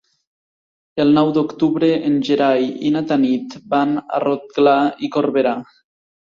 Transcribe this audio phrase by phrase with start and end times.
[1.03, 4.77] El nou d'octubre en Gerai i na Tanit van a Rotglà
[5.11, 5.57] i Corberà.